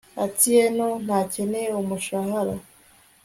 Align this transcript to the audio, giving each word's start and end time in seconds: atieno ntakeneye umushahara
atieno 0.25 0.87
ntakeneye 1.05 1.69
umushahara 1.81 2.53